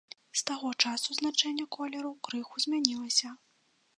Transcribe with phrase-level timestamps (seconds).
[0.39, 3.29] З таго часу значэнне колераў крыху змянілася.